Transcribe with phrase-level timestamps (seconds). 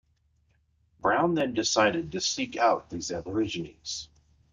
[0.99, 4.07] Brown then decided to seek out these Aborigines.